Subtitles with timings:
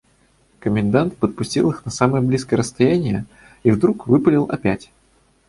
[0.59, 3.25] Комендант подпустил их на самое близкое расстояние
[3.61, 4.89] и вдруг выпалил опять.